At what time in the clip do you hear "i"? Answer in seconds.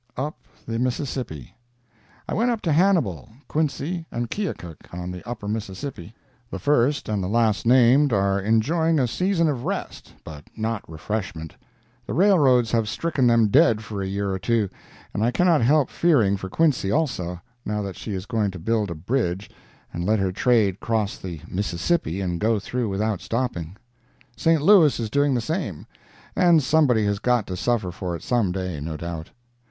2.27-2.33, 15.23-15.29